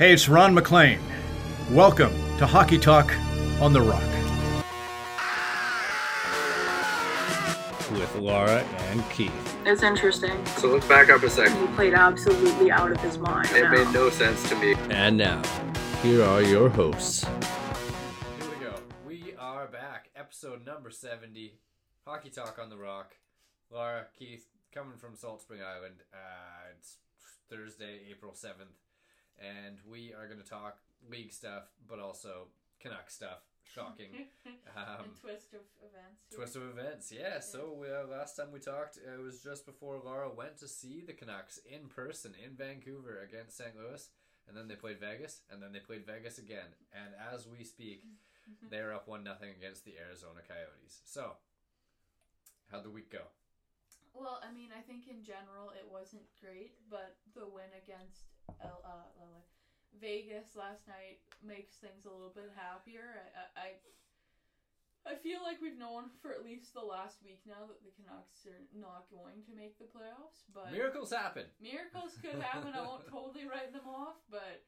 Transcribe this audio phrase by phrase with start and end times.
[0.00, 0.98] Hey, it's Ron MacLean.
[1.72, 3.14] Welcome to Hockey Talk
[3.60, 4.00] on the Rock.
[7.92, 9.58] With Laura and Keith.
[9.66, 10.42] It's interesting.
[10.56, 11.60] So let's back up a second.
[11.60, 13.50] He played absolutely out of his mind.
[13.50, 13.72] It now.
[13.72, 14.74] made no sense to me.
[14.88, 15.42] And now,
[16.02, 17.24] here are your hosts.
[17.24, 18.74] Here we go.
[19.06, 20.08] We are back.
[20.16, 21.58] Episode number 70.
[22.06, 23.16] Hockey Talk on the Rock.
[23.70, 25.96] Laura, Keith, coming from Salt Spring Island.
[26.10, 26.96] Uh, it's
[27.50, 28.78] Thursday, April 7th.
[29.40, 30.78] And we are going to talk
[31.10, 32.48] league stuff, but also
[32.80, 33.40] Canuck stuff.
[33.74, 34.26] Shocking.
[34.76, 36.30] Um, and twist of events.
[36.30, 37.40] Twist of events, yeah.
[37.40, 41.12] So uh, last time we talked, it was just before Laura went to see the
[41.12, 43.74] Canucks in person in Vancouver against St.
[43.74, 44.08] Louis,
[44.46, 46.70] and then they played Vegas, and then they played Vegas again.
[46.94, 48.04] And as we speak,
[48.70, 51.02] they're up one nothing against the Arizona Coyotes.
[51.04, 51.34] So,
[52.70, 53.26] how'd the week go?
[54.14, 58.29] Well, I mean, I think in general it wasn't great, but the win against
[58.62, 59.44] L- uh, L-
[60.00, 63.26] Vegas last night makes things a little bit happier.
[63.56, 63.68] I, I,
[65.12, 68.44] I feel like we've known for at least the last week now that the Canucks
[68.46, 71.48] are not going to make the playoffs, but Miracles happen.
[71.60, 72.72] miracles could happen.
[72.76, 74.60] I won't totally write them off, but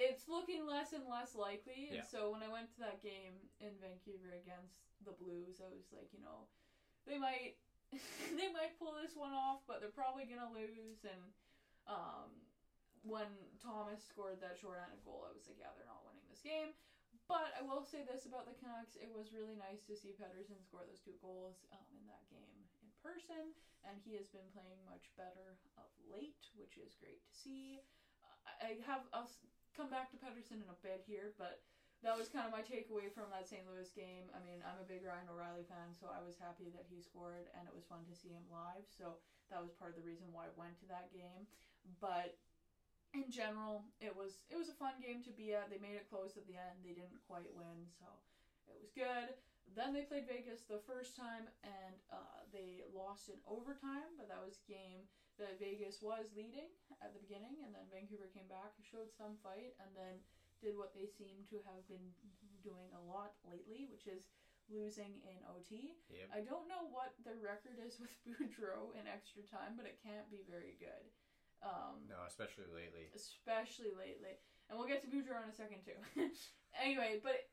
[0.00, 1.92] it's looking less and less likely.
[1.92, 2.08] And Yeah.
[2.10, 6.08] so when I went to that game in Vancouver against the Blues, I was like,
[6.16, 6.48] you know,
[7.06, 7.56] they might
[8.40, 11.04] they might pull this one off, but they're probably gonna lose.
[11.04, 11.22] And
[11.86, 12.32] um,
[13.06, 13.30] when
[13.62, 16.74] Thomas scored that short-handed goal, I was like, yeah, they're not winning this game.
[17.26, 20.62] But I will say this about the Canucks: it was really nice to see Pettersson
[20.62, 22.54] score those two goals um, in that game
[22.86, 23.50] in person,
[23.82, 27.82] and he has been playing much better of late, which is great to see.
[28.62, 29.30] I I have I'll
[29.74, 31.66] come back to Pettersson in a bit here, but
[32.06, 33.66] that was kind of my takeaway from that St.
[33.66, 34.30] Louis game.
[34.30, 37.50] I mean, I'm a big Ryan O'Reilly fan, so I was happy that he scored,
[37.58, 38.86] and it was fun to see him live.
[38.86, 39.18] So
[39.50, 41.50] that was part of the reason why I went to that game.
[41.98, 42.38] But
[43.14, 45.70] in general, it was it was a fun game to be at.
[45.70, 46.82] They made it close at the end.
[46.82, 48.06] They didn't quite win, so
[48.66, 49.36] it was good.
[49.74, 54.14] Then they played Vegas the first time, and uh, they lost in overtime.
[54.16, 55.06] But that was a game
[55.36, 56.72] that Vegas was leading
[57.04, 60.22] at the beginning, and then Vancouver came back showed some fight, and then
[60.62, 62.08] did what they seem to have been
[62.64, 64.24] doing a lot lately, which is
[64.72, 65.94] losing in OT.
[66.10, 66.26] Yep.
[66.32, 70.26] I don't know what their record is with Boudreau in extra time, but it can't
[70.32, 71.06] be very good.
[71.62, 73.08] Um, No, especially lately.
[73.14, 74.36] especially lately.
[74.68, 75.98] And we'll get to Boudreau in a second too.
[76.82, 77.46] anyway, but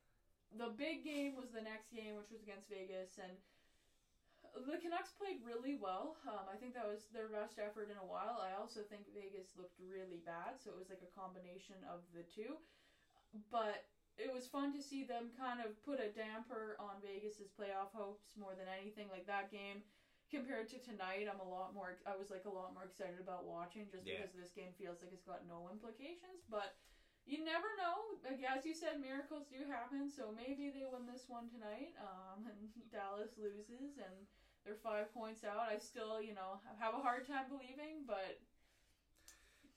[0.54, 3.34] the big game was the next game, which was against Vegas, and
[4.70, 6.18] the Canucks played really well.
[6.30, 8.38] Um, I think that was their best effort in a while.
[8.38, 12.22] I also think Vegas looked really bad, so it was like a combination of the
[12.30, 12.62] two.
[13.50, 17.90] But it was fun to see them kind of put a damper on Vegas's playoff
[17.98, 19.10] hopes more than anything.
[19.10, 19.82] Like that game
[20.34, 22.02] compared to tonight, I'm a lot more.
[22.10, 24.18] I was like a lot more excited about watching just Yeah.
[24.26, 26.42] because this game feels like it's got no implications.
[26.50, 26.74] But
[27.30, 28.18] you never know.
[28.26, 30.10] Like as you said, miracles do happen.
[30.10, 34.26] So maybe they win this one tonight, um, and Dallas loses, and
[34.66, 35.70] they're five points out.
[35.70, 38.42] I still, you know, have a hard time believing, but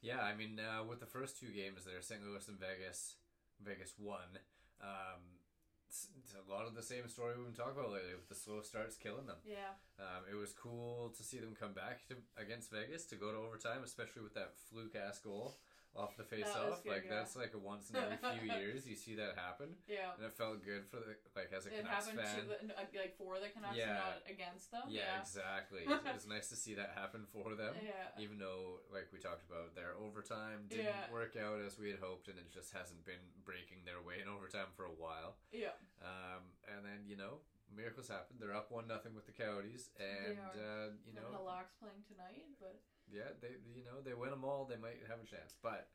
[0.00, 2.22] Yeah, I mean, uh, with the first two games there, St.
[2.22, 3.16] Louis and Vegas,
[3.60, 4.38] Vegas won.
[4.80, 5.40] Um,
[5.88, 8.34] it's, it's a lot of the same story we've been talking about lately with the
[8.34, 9.38] slow starts killing them.
[9.46, 13.30] yeah, Um, it was cool to see them come back to, against Vegas to go
[13.32, 15.54] to overtime, especially with that fluke ass goal
[15.98, 16.84] off the face that off.
[16.84, 17.16] good, like yeah.
[17.20, 20.12] that's like a once in every few years you see that happen, yeah.
[20.16, 22.36] and it felt good for the like as a It Canucks happened fan.
[22.36, 23.96] to the, uh, like for the Canucks Yeah.
[23.96, 24.86] and not against them.
[24.88, 25.84] yeah, exactly.
[25.88, 27.74] it was nice to see that happen for them.
[27.80, 28.12] Yeah.
[28.22, 31.08] Even though, like we talked about, their overtime didn't Yeah.
[31.12, 34.28] work out as we had hoped, and it just hasn't been breaking their way in
[34.28, 35.36] overtime for a while.
[35.52, 35.74] Yeah.
[36.04, 37.40] Um, and then you know,
[37.74, 38.36] miracles happen.
[38.38, 42.46] They're up one nothing with the Coyotes, and uh, you And the Locks playing tonight,
[42.60, 42.78] but
[43.12, 45.88] yeah, they you know they win them all, they might have a chance, but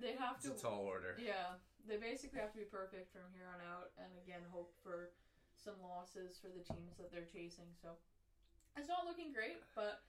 [0.00, 0.54] they have it's to.
[0.54, 1.18] a tall order.
[1.18, 1.58] Yeah,
[1.88, 5.10] they basically have to be perfect from here on out, and again, hope for
[5.58, 7.68] some losses for the teams that they're chasing.
[7.82, 7.98] So
[8.78, 10.06] it's not looking great, but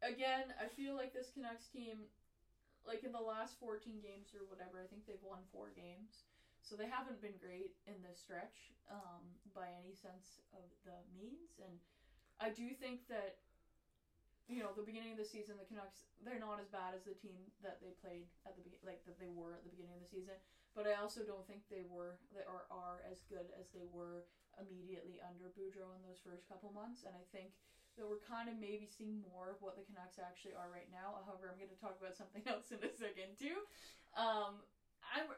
[0.00, 2.08] again, I feel like this Canucks team,
[2.88, 6.24] like in the last 14 games or whatever, I think they've won four games.
[6.64, 9.22] So they haven't been great in this stretch um,
[9.54, 11.78] by any sense of the means, and
[12.42, 13.38] I do think that
[14.46, 17.18] you know the beginning of the season, the Canucks they're not as bad as the
[17.18, 20.02] team that they played at the be- like that they were at the beginning of
[20.02, 20.38] the season.
[20.74, 24.26] But I also don't think they were they are as good as they were
[24.56, 27.52] immediately under Boudreau in those first couple months, and I think
[27.96, 31.16] that we're kind of maybe seeing more of what the Canucks actually are right now.
[31.24, 33.64] However, I'm going to talk about something else in a second too.
[34.12, 34.60] Um,
[35.00, 35.32] I'm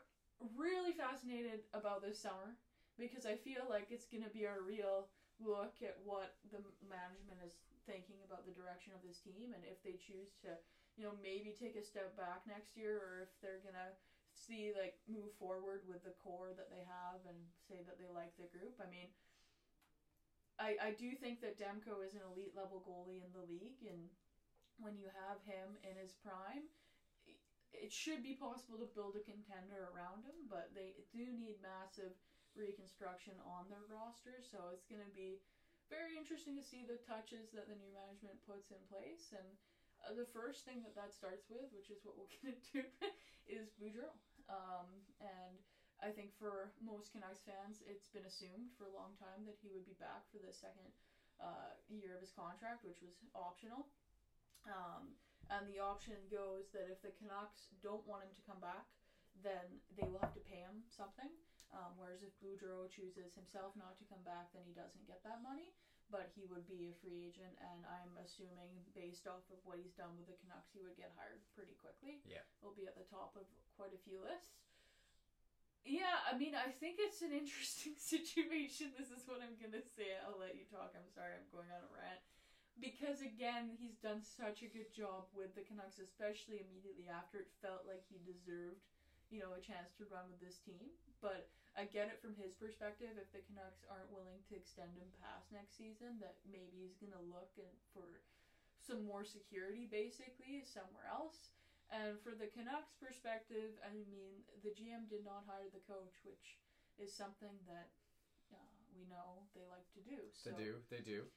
[0.58, 2.58] really fascinated about this summer
[2.98, 5.06] because I feel like it's going to be a real
[5.38, 7.54] look at what the management is
[7.88, 10.60] thinking about the direction of this team and if they choose to,
[11.00, 13.96] you know, maybe take a step back next year or if they're going to
[14.36, 18.30] see like move forward with the core that they have and say that they like
[18.36, 18.76] the group.
[18.80, 19.08] I mean,
[20.58, 24.10] I I do think that Demko is an elite level goalie in the league, and
[24.78, 26.68] when you have him in his prime,
[27.72, 30.46] it should be possible to build a contender around him.
[30.48, 32.12] But they do need massive
[32.54, 35.38] reconstruction on their roster, so it's going to be
[35.90, 39.56] very interesting to see the touches that the new management puts in place and.
[39.98, 42.86] Uh, the first thing that that starts with, which is what we'll get into,
[43.50, 44.14] is Boudreau.
[44.46, 45.58] Um, and
[45.98, 49.74] I think for most Canucks fans, it's been assumed for a long time that he
[49.74, 50.86] would be back for the second
[51.42, 53.90] uh, year of his contract, which was optional.
[54.66, 55.18] Um,
[55.50, 58.86] and the option goes that if the Canucks don't want him to come back,
[59.42, 61.30] then they will have to pay him something.
[61.72, 65.44] Um, whereas if Boudreau chooses himself not to come back, then he doesn't get that
[65.44, 65.76] money.
[66.08, 69.92] But he would be a free agent, and I'm assuming, based off of what he's
[69.92, 72.24] done with the Canucks, he would get hired pretty quickly.
[72.24, 72.40] Yeah.
[72.64, 73.44] He'll be at the top of
[73.76, 74.56] quite a few lists.
[75.84, 78.96] Yeah, I mean, I think it's an interesting situation.
[78.96, 80.16] This is what I'm gonna say.
[80.24, 80.96] I'll let you talk.
[80.96, 82.24] I'm sorry, I'm going on a rant.
[82.78, 87.50] Because again, he's done such a good job with the Canucks, especially immediately after it
[87.58, 88.86] felt like he deserved,
[89.28, 90.92] you know, a chance to run with this team.
[91.20, 93.16] But I get it from his perspective.
[93.20, 97.20] If the Canucks aren't willing to extend him past next season, that maybe he's gonna
[97.28, 98.22] look and for
[98.78, 101.52] some more security, basically, somewhere else.
[101.88, 106.60] And for the Canucks perspective, I mean, the GM did not hire the coach, which
[107.00, 107.88] is something that
[108.52, 110.28] uh, we know they like to do.
[110.32, 110.52] So.
[110.52, 110.72] They do.
[110.92, 111.28] They do.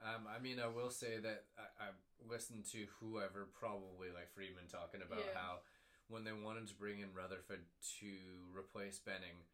[0.00, 1.88] Um, I mean, I will say that I, I
[2.24, 5.36] listened to whoever, probably like Friedman, talking about Yeah.
[5.36, 5.52] how
[6.10, 7.62] when they wanted to bring in Rutherford
[8.02, 8.12] to
[8.50, 9.46] replace Benning,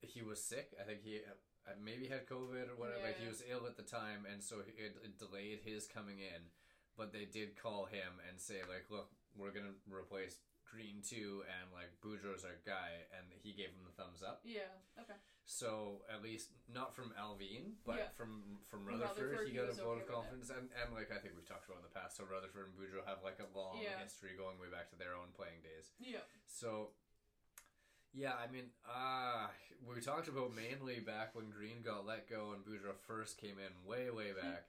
[0.00, 0.72] he was sick.
[0.80, 1.18] I think he
[1.66, 3.02] uh, maybe had COVID or whatever.
[3.02, 6.48] Like he was ill at the time, and so it, it delayed his coming in.
[6.96, 11.66] But they did call him and say like, "Look, we're gonna replace Green too, and
[11.74, 14.46] like Boudreau's our guy," and he gave him the thumbs up.
[14.46, 14.70] Yeah.
[14.94, 15.18] Okay.
[15.46, 18.08] So at least not from Allvin, but Yeah.
[18.16, 21.18] from from Rutherford, Rutherford, he got a vote okay of confidence, and, and like I
[21.20, 22.16] think we've talked about in the past.
[22.16, 23.98] So Rutherford and Boudreau have like a long Yeah.
[24.02, 25.92] history going way back to their own playing days.
[26.00, 26.24] Yeah.
[26.46, 26.92] So
[28.12, 29.48] yeah, I mean, uh
[29.86, 33.72] we talked about mainly back when Green got let go and Boudreau first came in,
[33.84, 34.68] way way back.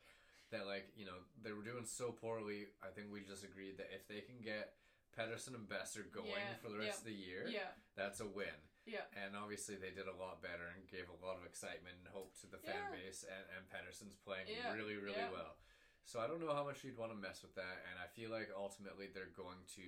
[0.52, 2.68] that like you know they were doing so poorly.
[2.84, 4.74] I think we just agreed that if they can get
[5.18, 7.72] Pettersson and Boeser going Yeah, for the rest of the year, Yeah.
[7.96, 8.54] that's a win.
[8.86, 9.06] Yeah.
[9.18, 12.38] And obviously they did a lot better and gave a lot of excitement and hope
[12.42, 12.94] to the fan Yeah.
[12.94, 15.34] base and, and Pettersson's playing Yeah, really, really yeah.
[15.34, 15.58] well.
[16.06, 18.30] So I don't know how much you'd want to mess with that and I feel
[18.30, 19.86] like ultimately they're going to,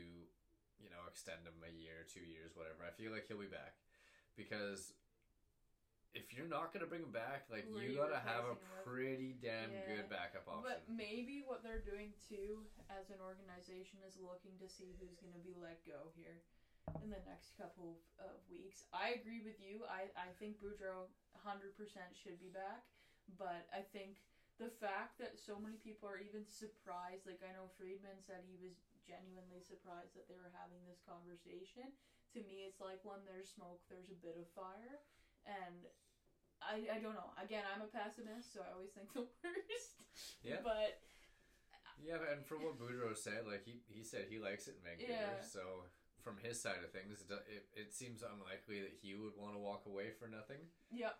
[0.82, 2.82] you know, extend him a year, two years, whatever.
[2.86, 3.78] I feel like he'll be back.
[4.34, 4.94] Because
[6.18, 8.82] if you're not gonna bring him back, like Who are you gotta have a with?
[8.86, 9.86] pretty damn Yeah.
[9.86, 10.66] good backup option.
[10.66, 15.34] But maybe what they're doing too, as an organization, is looking to see who's going
[15.38, 16.42] to be let go here
[17.04, 18.88] in the next couple of, of weeks.
[18.96, 19.84] I agree with you.
[19.88, 21.76] I, I think Boudreau 100%
[22.16, 22.88] should be back,
[23.36, 24.24] but I think
[24.58, 28.58] the fact that so many people are even surprised, like I know Friedman said he
[28.58, 28.74] was
[29.06, 31.94] genuinely surprised that they were having this conversation.
[32.36, 35.00] To me, it's like when there's smoke, there's a bit of fire.
[35.48, 35.88] And
[36.60, 37.32] I, I don't know.
[37.38, 40.04] Again, I'm a pessimist, so I always think the worst.
[40.42, 40.66] Yeah.
[40.66, 41.00] But
[42.02, 45.14] Yeah, and from what Boudreau said, like he, he said he likes it in Vancouver.
[45.14, 45.40] Yeah.
[45.46, 45.88] So
[46.28, 49.62] from his side of things, it, it, it seems unlikely that he would want to
[49.64, 50.60] walk away for nothing.
[50.92, 51.16] yeah,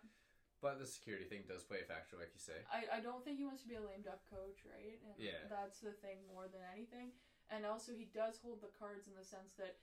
[0.60, 2.60] But the security thing does play a factor, like you say.
[2.68, 5.00] I, I don't think he wants to be a lame duck coach, right?
[5.08, 5.48] And Yeah.
[5.48, 7.16] that's the thing more than anything.
[7.48, 9.80] And also, he does hold the cards in the sense that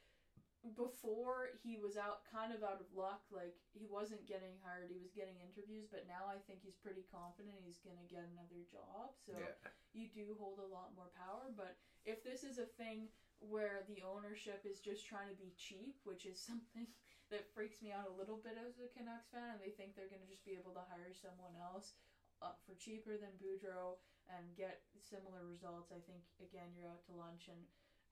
[0.74, 3.22] before he was out, kind of out of luck.
[3.30, 7.06] Like he wasn't getting hired, he was getting interviews, but now I think he's pretty
[7.14, 9.14] confident he's gonna get another job.
[9.22, 9.54] So yeah.
[9.94, 11.54] you do hold a lot more power.
[11.54, 16.00] But if this is a thing where the ownership is just trying to be cheap,
[16.04, 16.88] which is something
[17.34, 20.12] that freaks me out a little bit as a Canucks fan, and they think they're
[20.12, 21.98] going to just be able to hire someone else
[22.42, 23.98] uh, for cheaper than Boudreau
[24.30, 27.46] and get similar results, I think again you're out to lunch.
[27.50, 27.62] And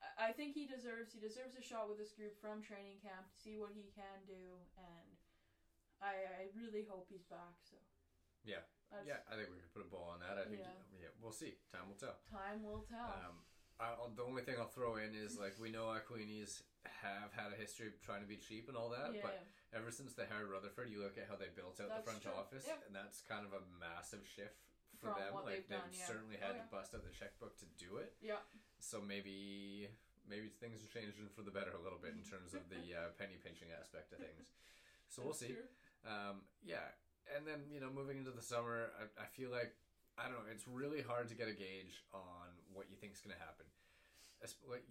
[0.02, 3.30] I- I think he deserves he deserves a shot with this group from training camp
[3.34, 5.18] to see what he can do, and
[6.02, 7.58] I I really hope he's back.
[7.66, 7.78] So
[8.46, 8.62] Yeah.
[8.92, 10.38] that's, Yeah, I think we could put a ball on that.
[10.38, 10.78] I think, Yeah.
[11.10, 11.58] yeah, we'll see.
[11.72, 12.18] Time will tell.
[12.30, 13.10] time will tell.
[13.10, 13.46] Um,
[13.80, 17.56] I'll- the only thing I'll throw in is like we know Aquilini's have had a
[17.56, 19.22] history of trying to be cheap and all that, yeah.
[19.24, 22.12] but ever since they hired Rutherford, you look at how they built out That's the
[22.12, 22.32] front true.
[22.34, 22.84] office, Yep.
[22.88, 24.60] and that's kind of a massive shift
[25.00, 25.34] for From them.
[25.34, 26.06] like they've done, yeah.
[26.08, 26.64] certainly Oh, had yeah.
[26.64, 28.16] to bust out the checkbook to do it.
[28.22, 28.40] Yeah.
[28.80, 29.90] So maybe
[30.26, 33.10] maybe things are changing for the better a little bit in terms of the uh,
[33.18, 34.52] penny pinching aspect of things.
[35.10, 35.56] So we'll see.
[36.06, 36.92] Um, yeah,
[37.36, 39.76] and then you know, moving into the summer, I, I feel like
[40.18, 40.52] I don't know.
[40.52, 43.66] It's really hard to get a gauge on what you think is going to happen.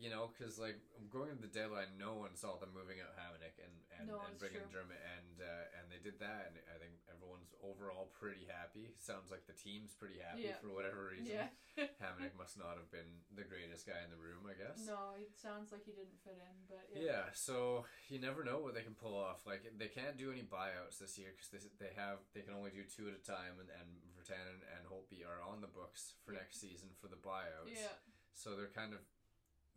[0.00, 0.80] You know, because like
[1.12, 4.35] going to the deadline, no one saw them moving out Hamonic and and, No, and
[4.40, 4.64] bringing.
[4.73, 8.97] Dermott, and uh, and they did that, and I think everyone's overall pretty happy.
[8.97, 10.56] Sounds like the team's pretty happy Yeah.
[10.64, 11.37] for whatever reason.
[11.37, 11.52] Yeah.
[12.02, 14.85] Hamonic must not have been the greatest guy in the room, I guess.
[14.88, 18.73] no, it sounds like he didn't fit in, but Yeah, so you never know what
[18.76, 19.44] they can pull off.
[19.44, 22.73] Like they can't do any buyouts this year because they, they have they can only
[22.73, 26.32] do two at a time, and and Virtanen and Holtby are on the books for
[26.32, 26.40] Yeah.
[26.40, 27.76] next season for the buyouts.
[27.76, 27.92] Yeah.
[28.32, 29.00] So they're kind of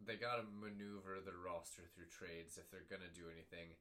[0.02, 3.76] they got to maneuver the roster through trades if they're gonna do anything,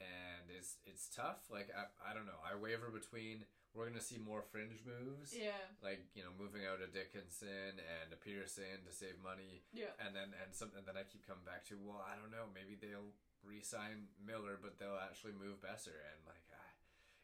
[0.00, 1.48] and it's it's tough.
[1.50, 2.38] Like I, I don't know.
[2.44, 5.54] I waver between we're gonna see more fringe moves, Yeah.
[5.82, 9.94] like you know moving out a Dickinson and a Pearson to save money, Yeah.
[10.02, 12.50] and then and some and then I keep coming back to well I don't know
[12.50, 13.14] maybe they'll
[13.46, 16.70] re-sign Miller but they'll actually move Boeser and like ah,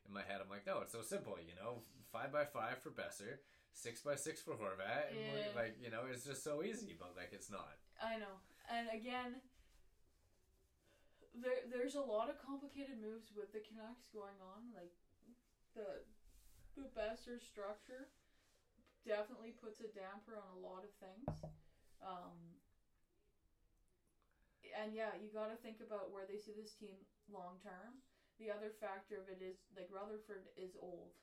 [0.09, 1.83] in my head I'm like no it's so simple you know
[2.15, 3.43] five by five for Boeser
[3.77, 5.53] six by six for Horvat and Yeah.
[5.55, 8.41] like you know it's just so easy but like it's not I know.
[8.69, 9.41] And again,
[11.33, 14.73] there there's a lot of complicated moves with the Canucks going on.
[14.77, 14.93] Like
[15.77, 16.05] the
[16.77, 18.13] the Boeser structure
[19.07, 21.29] definitely puts a damper on a lot of things.
[22.05, 22.37] Um,
[24.77, 27.01] and yeah, you got to think about where they see this team
[27.33, 28.05] long term.
[28.37, 31.17] The other factor of it is like Rutherford is old.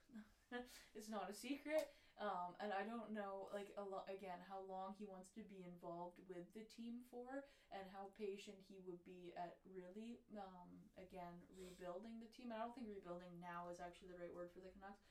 [0.98, 1.94] it's not a secret.
[2.22, 5.66] Um, and I don't know, like, a lo- again, how long he wants to be
[5.66, 7.42] involved with the team for,
[7.74, 12.52] and how patient he would be at really, um, again, rebuilding the team.
[12.54, 15.10] And I don't think rebuilding now is actually the right word for the Canucks.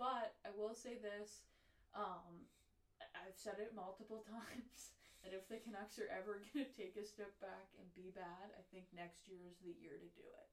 [0.00, 1.44] But I will say this
[1.94, 2.46] um,
[3.14, 4.90] I've said it multiple times
[5.22, 8.50] that if the Canucks are ever going to take a step back and be bad,
[8.56, 10.48] I think next year is the year to do it.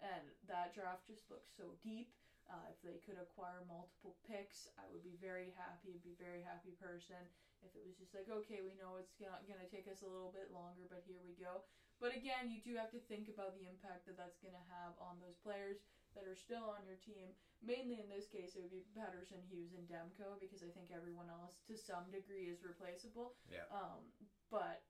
[0.00, 2.08] And that draft just looks so deep.
[2.50, 5.94] Uh, if they could acquire multiple picks, I would be very happy.
[5.94, 7.30] I'd be a very happy person.
[7.62, 10.26] If it was just like, okay, we know it's gonna, gonna take us a little
[10.32, 11.62] bit longer, but here we go.
[12.02, 15.20] But again, you do have to think about the impact that that's gonna have on
[15.22, 15.78] those players
[16.18, 17.30] that are still on your team.
[17.62, 21.30] Mainly in this case, it would be Pettersson, Hughes, and Demko because I think everyone
[21.30, 23.30] else to some degree is replaceable.
[23.46, 24.10] yeah Um,
[24.50, 24.82] but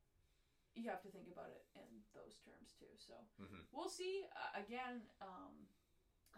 [0.72, 2.88] you have to think about it in those terms too.
[2.96, 3.66] So Mhm.
[3.74, 4.24] we'll see.
[4.32, 5.66] Uh, again, um,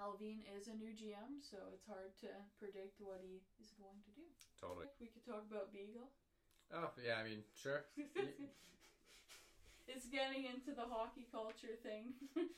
[0.02, 2.28] Allvin is a new GM, so it's hard to
[2.58, 4.26] predict what he is going to do.
[4.58, 6.10] totally We could talk about Beagle.
[6.74, 7.86] oh yeah I mean sure
[9.90, 12.18] it's getting into the hockey culture thing.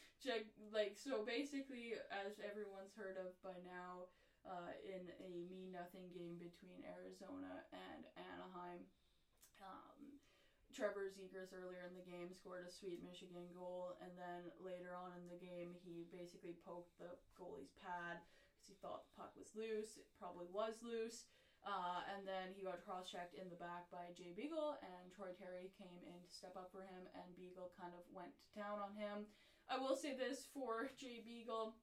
[0.73, 4.09] Like so basically, as everyone's heard of by now,
[4.49, 8.89] uh, in a me nothing game between Arizona and Anaheim,
[9.61, 9.94] um,
[10.75, 15.15] Trevor Zegras earlier in the game scored a sweet Michigan goal, and then later on
[15.15, 18.19] in the game, he basically poked the goalie's pad
[18.51, 19.95] because he thought the puck was loose.
[19.95, 21.31] It probably was loose.
[21.65, 25.33] Uh, and then he got cross checked in the back by Jay Beagle, and Troy
[25.33, 28.83] Terry came in to step up for him, and Beagle kind of went to town
[28.83, 29.31] on him.
[29.71, 31.79] I will say this for Jay Beagle.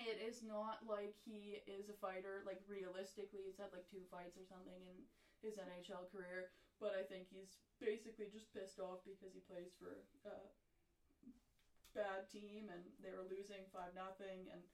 [0.00, 2.42] It is not like he is a fighter.
[2.48, 4.98] Like realistically, he's had like two fights or something in
[5.44, 6.50] his NHL career.
[6.82, 10.50] But I think he's basically just pissed off because he plays for a
[11.94, 14.66] bad team and they were losing five nothing and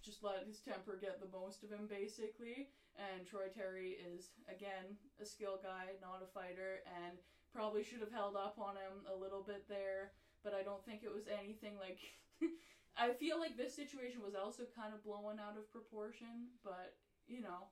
[0.00, 2.72] just let his temper get the most of him basically.
[2.96, 7.20] And Troy Terry is again a skill guy, not a fighter, and
[7.52, 10.16] probably should have held up on him a little bit there.
[10.40, 12.00] But I don't think it was anything like.
[12.96, 16.96] I feel like this situation was also kind of blown out of proportion, but
[17.28, 17.70] you know,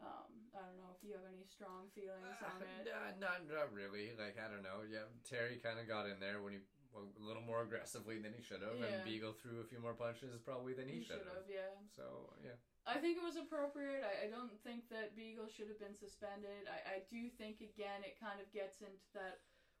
[0.00, 2.88] um, I don't know if you have any strong feelings on it.
[2.88, 4.12] Uh, not not really.
[4.16, 4.82] Like I don't know.
[4.84, 8.34] Yeah, Terry kind of got in there when he well, a little more aggressively than
[8.34, 8.90] he should have, Yeah.
[8.90, 11.70] and Beagle threw a few more punches probably than he, He should have, yeah.
[11.94, 14.02] So yeah, I think it was appropriate.
[14.02, 16.66] I, I don't think that Beagle should have been suspended.
[16.66, 19.38] I, I do think again it kind of gets into that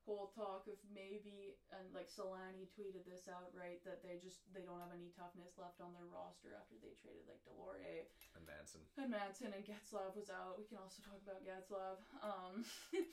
[0.08, 4.64] whole talk of maybe and like Selanne tweeted this out right that they just they
[4.64, 8.80] don't have any toughness left on their roster after they traded like Deslauriers and Manson.
[8.96, 10.56] and Manson and Getzlaf was out.
[10.56, 12.00] We can also talk about Getzlaf.
[12.24, 12.64] Um,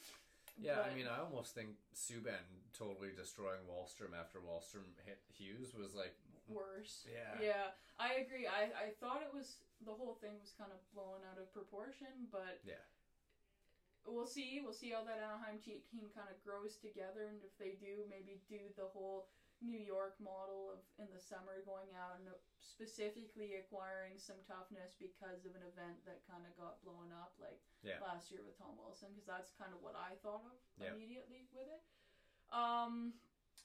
[0.58, 2.42] Yeah, I mean, I almost think Subban
[2.74, 6.18] totally destroying Wahlstrom after Wahlstrom hit Hughes was like,
[6.50, 7.06] worse.
[7.06, 7.38] Yeah.
[7.38, 7.66] Yeah,
[8.02, 8.50] I agree.
[8.50, 12.26] I, I thought it was the whole thing was kind of blown out of proportion,
[12.34, 12.82] but Yeah.
[14.08, 14.60] We'll see.
[14.64, 18.08] We'll see how that Anaheim te- team kind of grows together, and if they do,
[18.08, 19.28] maybe do the whole
[19.60, 22.30] New York model of in the summer going out and
[22.62, 27.58] specifically acquiring some toughness because of an event that kind of got blown up, like
[27.82, 27.98] Yeah.
[28.00, 30.94] last year with Tom Wilson, because that's kind of what I thought of Yeah.
[30.94, 31.82] immediately with it.
[32.54, 33.18] Um,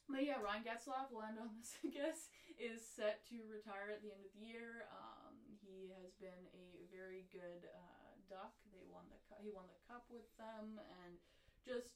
[0.09, 4.01] but yeah, Ryan Getzlaf will end on this, I guess, is set to retire at
[4.01, 4.89] the end of the year.
[4.89, 7.92] Um, he has been a very good uh,
[8.33, 8.57] duck.
[8.73, 11.21] They won the cu- he won the cup with them, and
[11.61, 11.93] just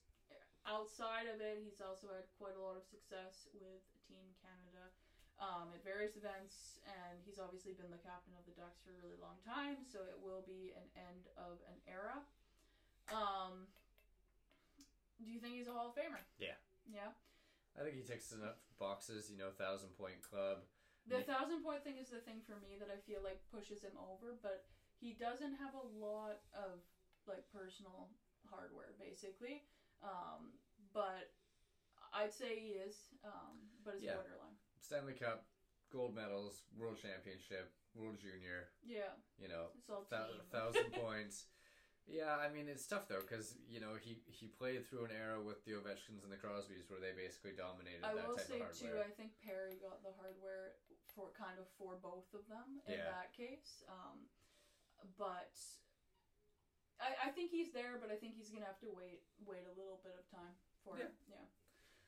[0.69, 4.93] outside of it, he's also had quite a lot of success with Team Canada
[5.41, 8.99] um, at various events, and he's obviously been the captain of the Ducks for a
[9.01, 9.81] really long time.
[9.89, 12.21] So it will be an end of an era.
[13.09, 13.73] Um,
[15.17, 16.21] do you think he's a Hall of Famer?
[16.37, 16.61] Yeah.
[16.85, 17.17] Yeah.
[17.77, 19.29] I think he ticks enough boxes.
[19.31, 20.65] You know, thousand point club.
[21.07, 23.95] The thousand point thing is the thing for me that I feel like pushes him
[23.95, 24.67] over, but
[25.01, 26.81] he doesn't have a lot of
[27.27, 28.09] like personal
[28.49, 29.65] hardware, basically.
[30.03, 30.55] Um,
[30.93, 31.33] but
[32.13, 34.15] I'd say he is, um, but it's Yeah.
[34.15, 34.57] borderline.
[34.81, 35.47] Stanley Cup,
[35.91, 38.69] gold medals, World Championship, World Junior.
[38.85, 40.41] Yeah, You know, it's all thou- team.
[40.53, 41.47] thousand points.
[42.07, 45.43] Yeah, I mean it's tough though because you know he he played through an era
[45.43, 48.61] with the Ovechkins and the Crosbys where they basically dominated I that will type say
[48.63, 49.05] of too, hardware.
[49.05, 50.79] I think Perry got the hardware
[51.11, 53.11] for kind of for both of them in Yeah.
[53.11, 53.83] that case.
[53.91, 54.29] Um,
[55.19, 55.53] but
[57.01, 59.75] I, I think he's there, but I think he's gonna have to wait wait a
[59.77, 61.13] little bit of time for Yeah.
[61.13, 61.15] it.
[61.29, 61.47] Yeah.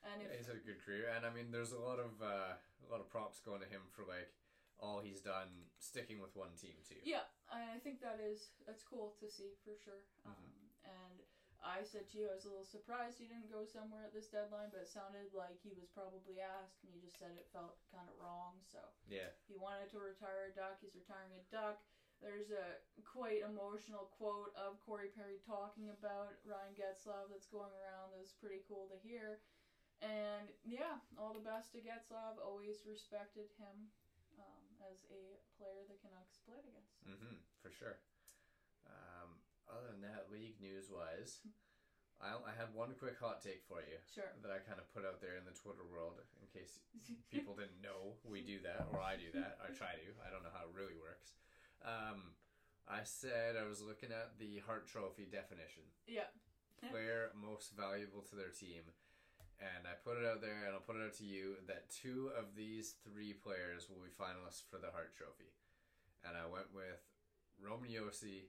[0.06, 2.14] And if Yeah, he's had a good career, and I mean, there's a lot of
[2.22, 4.30] uh, a lot of props going to him for like
[4.78, 7.02] all he's done sticking with one team too.
[7.02, 10.06] Yeah, I I think that is that's cool to see for sure.
[10.22, 10.30] Mhm.
[10.30, 10.52] Um,
[10.86, 11.16] and
[11.58, 14.30] I said to you, I was a little surprised he didn't go somewhere at this
[14.30, 17.82] deadline, but it sounded like he was probably asked, and you just said it felt
[17.90, 18.62] kind of wrong.
[18.70, 18.78] So
[19.10, 20.78] Yeah, he wanted to retire a duck.
[20.80, 21.82] He's retiring a duck.
[22.18, 28.10] There's a quite emotional quote of Corey Perry talking about Ryan Getzlaf that's going around
[28.18, 29.38] that's pretty cool to hear.
[30.02, 32.38] And yeah, all the best to Getzlaf.
[32.42, 33.90] Always respected him
[34.38, 36.98] um, as a player the Canucks played against.
[37.06, 37.98] hmm for sure.
[38.86, 39.38] Um,
[39.70, 41.42] other than that, league news wise,
[42.22, 44.30] I I had one quick hot take for you Sure.
[44.42, 46.82] that I kind of put out there in the Twitter world in case
[47.34, 49.58] people didn't know we do that or I do that.
[49.62, 50.08] I try to.
[50.22, 51.34] I don't know how it really works.
[51.84, 52.34] Um,
[52.88, 55.84] I said I was looking at the Hart Trophy definition.
[56.06, 56.30] Yeah.
[56.90, 58.86] player most valuable to their team.
[59.58, 62.30] And I put it out there, and I'll put it out to you that two
[62.38, 65.50] of these three players will be finalists for the Hart Trophy.
[66.22, 67.02] And I went with
[67.58, 68.46] Roman Josi,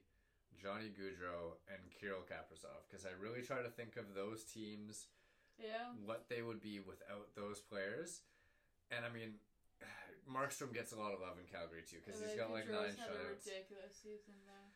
[0.54, 5.08] Johnny Gaudreau, and Kirill Kaprizov because I really try to think of those teams,
[5.58, 5.90] Yeah.
[6.06, 8.22] what they would be without those players.
[8.94, 9.34] And I mean,
[10.30, 13.10] Markstrom gets a lot of love in Calgary too because he's got like nine had
[13.10, 13.42] a shutouts.
[13.42, 14.70] ridiculous season there.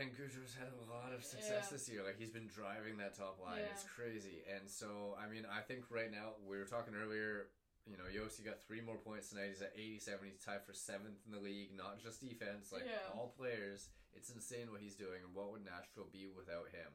[0.00, 1.72] And Gaudreau's had a lot of success Yeah.
[1.76, 2.02] this year.
[2.02, 3.60] Like he's been driving that top line.
[3.62, 3.70] Yeah.
[3.70, 4.42] It's crazy.
[4.50, 7.52] And so I mean, I think right now we were talking earlier.
[7.86, 9.54] You know, Josi got three more points tonight.
[9.54, 10.26] He's at 87.
[10.26, 11.70] He's tied for seventh in the league.
[11.76, 13.14] Not just defense, like Yeah.
[13.14, 13.90] all players.
[14.12, 15.22] It's insane what he's doing.
[15.22, 16.90] And what would Nashville be without him?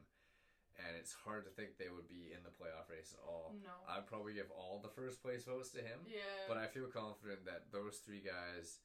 [0.80, 3.54] And it's hard to think they would be in the playoff race at all.
[3.60, 3.72] No.
[3.86, 6.02] I'd probably give all the first place votes to him.
[6.08, 6.48] Yeah.
[6.48, 8.80] But I feel confident that those three guys,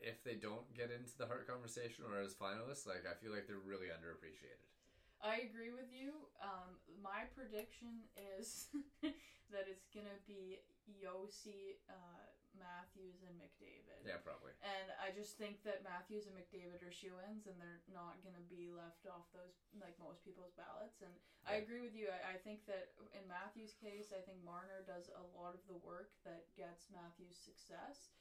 [0.00, 3.46] if they don't get into the Hart conversation or as finalists, like I feel like
[3.46, 4.73] they're really underappreciated.
[5.24, 6.12] I agree with you.
[6.36, 8.04] Um, my prediction
[8.36, 8.68] is
[9.52, 14.04] that it's gonna be Josi, uh, Matthews, and McDavid.
[14.04, 14.52] Yeah, probably.
[14.60, 18.36] And I just think that Matthews and McDavid are shoe ins and they're not going
[18.36, 21.00] to be left off those, like most people's ballots.
[21.00, 21.12] And
[21.48, 22.12] I agree with you.
[22.12, 25.80] I, I think that in Matthews' case, I think Marner does a lot of the
[25.80, 28.12] work that gets Matthews success.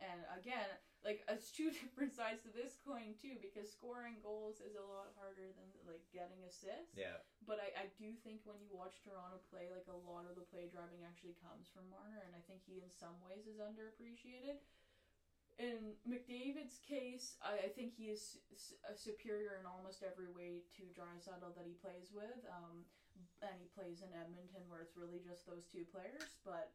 [0.00, 0.68] And again,
[1.04, 5.12] like it's two different sides to this coin too, because scoring goals is a lot
[5.16, 6.96] harder than like getting assists.
[6.96, 10.34] Yeah, But I, I do think when you watch Toronto play, like a lot of
[10.34, 13.60] the play driving actually comes from Marner, and I think he in some ways is
[13.60, 14.56] underappreciated.
[15.60, 20.62] In McDavid's case, I, I think he is s- a superior in almost every way
[20.76, 22.88] to Draisaitl that he plays with, um,
[23.42, 26.38] and he plays in Edmonton where it's really just those two players.
[26.44, 26.70] But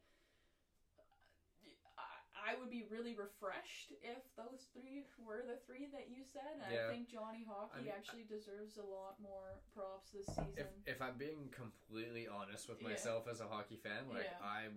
[2.46, 6.62] I, would be really refreshed if those three were the three that you said.
[6.62, 6.88] And Yeah.
[6.88, 10.54] I think Johnny Hockey I mean, actually deserves a lot more props this season.
[10.58, 12.90] if if I'm being completely honest with Yeah.
[12.90, 14.40] myself as a hockey fan, like Yeah.
[14.42, 14.70] I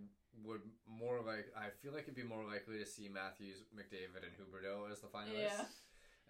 [0.44, 4.32] would more like I feel like it'd be more likely to see Matthews, McDavid, and
[4.36, 5.58] Huberdeau as the finalists.
[5.58, 5.66] Yeah.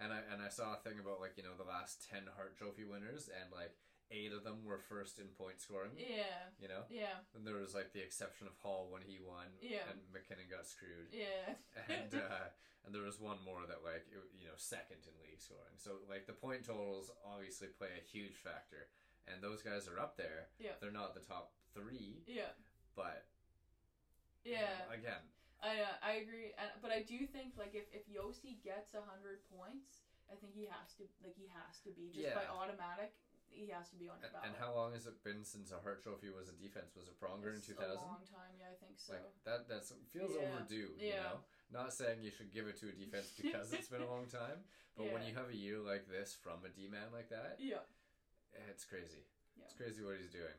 [0.01, 2.57] And I and I saw a thing about like you know the last ten Hart
[2.57, 3.77] Trophy winners, and like
[4.11, 5.93] eight of them were first in point scoring.
[5.97, 6.49] Yeah.
[6.61, 6.85] You know.
[6.91, 7.21] Yeah.
[7.37, 9.85] And there was like the exception of Hall when he won, Yeah.
[9.91, 11.13] and MacKinnon got screwed.
[11.13, 11.57] Yeah.
[11.89, 12.49] and uh,
[12.87, 15.77] and there was one more that like it, you know second in league scoring.
[15.77, 18.89] So like the point totals obviously play a huge factor,
[19.29, 20.49] and those guys are up there.
[20.59, 20.77] Yeah.
[20.81, 22.57] They're not the top three, yeah.
[22.97, 23.29] but
[24.45, 24.95] you know, Yeah.
[24.95, 25.23] again,
[25.61, 29.45] I uh, I agree, and, but I do think like if if Josi gets hundred
[29.53, 33.13] points, I think he has to like he has to be just by automatic.
[33.51, 34.47] He has to be on your and, ballot.
[34.49, 36.95] and how long has it been since a Hart Trophy was a defense?
[36.95, 38.05] Was it Pronger in two thousand?
[38.05, 39.19] A long time, yeah, I think so.
[39.19, 40.47] Like that that's feels Yeah.
[40.47, 40.95] overdue.
[41.01, 44.11] You know, not saying you should give it to a defense because it's been a
[44.11, 44.63] long time,
[44.97, 47.83] but when you have a year like this from a D man like that, yeah.
[48.71, 49.27] it's crazy.
[49.59, 49.67] Yeah.
[49.67, 50.55] It's crazy what he's doing.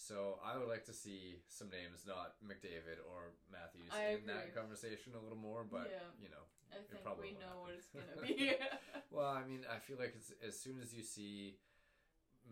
[0.00, 4.56] So I would like to see some names, not McDavid or Matthews, I in that
[4.56, 5.62] conversation a little more.
[5.66, 6.08] But Yeah.
[6.22, 8.54] you know, I think probably we know what it's gonna be.
[9.10, 11.58] well, I mean, I feel like it's, as soon as you see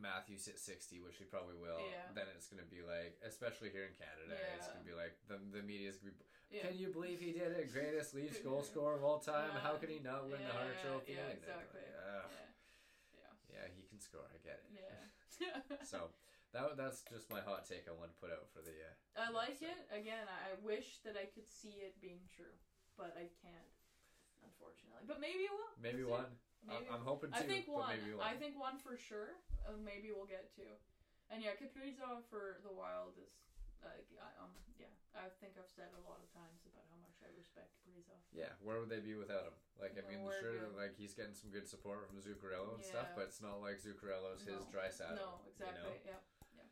[0.01, 2.07] Matthews hit sixty, which he probably will, Yeah.
[2.15, 5.63] then it's gonna be like, especially here in Canada, it's gonna be like the the
[5.67, 6.25] media's gonna be.
[6.55, 6.71] yeah.
[6.71, 7.71] Can you believe he did it?
[7.73, 9.51] Greatest Leafs goal scorer of all time.
[9.53, 9.61] Yeah.
[9.67, 11.13] How could he not win the Hart Yeah, Trophy?
[11.19, 11.83] yeah, exactly.
[11.83, 11.93] like,
[13.19, 13.35] yeah.
[13.53, 14.25] yeah, he can score.
[14.31, 14.71] I get it.
[14.79, 15.05] Yeah.
[15.87, 16.11] So
[16.53, 18.75] that that's just my hot take I want to put out for the.
[18.75, 19.75] Uh, I like episode.
[19.93, 20.01] it.
[20.01, 22.55] Again, I wish that I could see it being true,
[22.97, 23.71] but I can't,
[24.43, 25.05] unfortunately.
[25.07, 25.73] But maybe it will.
[25.79, 26.27] Maybe one.
[26.67, 27.89] I'm, Maybe- I'm hoping two, I think one.
[27.95, 28.25] maybe one.
[28.27, 29.39] I think one for sure.
[29.65, 30.69] Uh, maybe we'll get two.
[31.31, 33.31] And yeah, Kaprizov for the Wild is
[33.85, 34.91] like I, um yeah.
[35.15, 38.21] I think I've said a lot of times about how much I respect Kaprizov.
[38.33, 39.57] Yeah, where would they be without him?
[39.79, 40.79] Like, I mean, Nowhere sure, good.
[40.79, 44.43] like he's getting some good support from Zuccarello and stuff, but it's not like Zuccarello's
[44.43, 45.15] his Draisaitl.
[45.19, 46.01] no, exactly.
[46.07, 46.19] You know?
[46.19, 46.69] Yeah.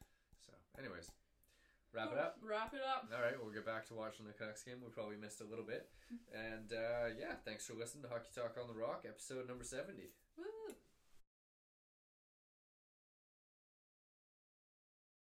[0.47, 1.11] So, anyways,
[1.95, 2.39] wrap it up.
[2.43, 3.09] Wrap it up.
[3.15, 4.77] All right, we'll get back to watching the Canucks game.
[4.83, 5.89] We probably missed a little bit,
[6.35, 10.11] and uh, yeah, thanks for listening to Hockey Talk on the Rock, episode number seventy.
[10.39, 10.75] Woo.